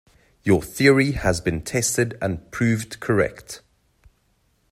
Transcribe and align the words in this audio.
Your 0.41 0.63
theory 0.63 1.11
has 1.11 1.41
been 1.41 1.61
tested 1.61 2.17
and 2.23 2.49
proved 2.49 2.99
correct. 2.99 3.61